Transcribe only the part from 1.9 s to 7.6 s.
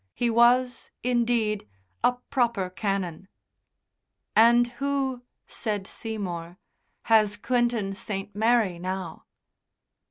a proper Canon. "And who," said Seymour, "has